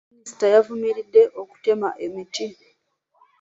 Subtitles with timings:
[0.11, 2.47] Minisita yavumiridde okutema emiti.